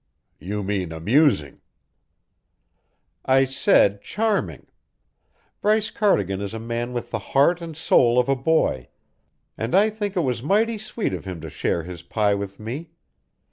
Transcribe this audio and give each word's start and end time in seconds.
"You 0.39 0.63
mean 0.63 0.91
amusing." 0.91 1.61
"I 3.23 3.45
said 3.45 4.01
'charming.' 4.01 4.65
Bryce 5.61 5.91
Cardigan 5.91 6.41
is 6.41 6.55
a 6.55 6.59
man 6.59 6.91
with 6.91 7.11
the 7.11 7.19
heart 7.19 7.61
and 7.61 7.77
soul 7.77 8.17
of 8.17 8.27
a 8.27 8.35
boy, 8.35 8.87
and 9.59 9.75
I 9.75 9.91
think 9.91 10.15
it 10.17 10.21
was 10.21 10.41
mighty 10.41 10.79
sweet 10.79 11.13
of 11.13 11.25
him 11.25 11.39
to 11.41 11.51
share 11.51 11.83
his 11.83 12.01
pie 12.01 12.33
with 12.33 12.59
me. 12.59 12.89